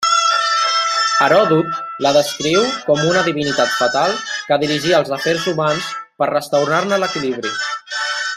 [1.25, 4.17] Heròdot la descriu com una divinitat fatal
[4.49, 5.93] que dirigia els afers humans
[6.23, 7.55] per restaurar-ne l'equilibri.